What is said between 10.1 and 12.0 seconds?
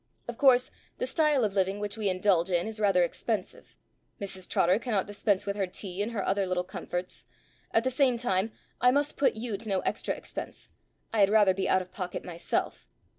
expense I had rather be out of